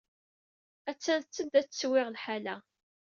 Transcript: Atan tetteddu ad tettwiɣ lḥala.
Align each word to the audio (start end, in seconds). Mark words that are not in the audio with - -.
Atan 0.89 1.19
tetteddu 1.21 1.51
ad 1.59 1.65
tettwiɣ 1.67 2.07
lḥala. 2.15 2.55